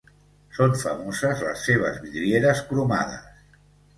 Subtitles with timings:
[0.59, 3.63] Són famoses les seves vidrieres cromades.